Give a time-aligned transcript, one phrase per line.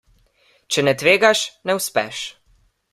[0.75, 2.27] Če ne tvegaš, ne uspeš.